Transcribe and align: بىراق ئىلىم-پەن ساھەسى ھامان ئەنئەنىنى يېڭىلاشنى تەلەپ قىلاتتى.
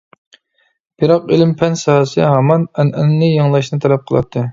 بىراق 1.01 1.27
ئىلىم-پەن 1.35 1.77
ساھەسى 1.81 2.23
ھامان 2.29 2.65
ئەنئەنىنى 2.85 3.29
يېڭىلاشنى 3.33 3.81
تەلەپ 3.85 4.09
قىلاتتى. 4.13 4.45